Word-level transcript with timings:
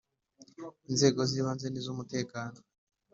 Inzego 0.89 1.19
z 1.29 1.31
ibanze 1.39 1.67
n 1.69 1.75
iz’ 1.79 1.87
umutekano. 1.93 2.57